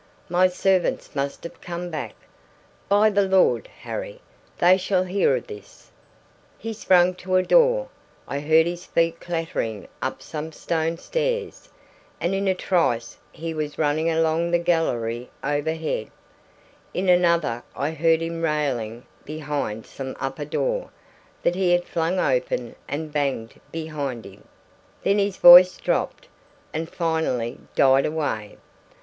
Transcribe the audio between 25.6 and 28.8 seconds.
dropped, and finally died away.